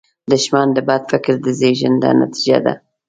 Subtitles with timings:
[0.31, 2.73] دښمن د بد فکر د زیږنده نتیجه ده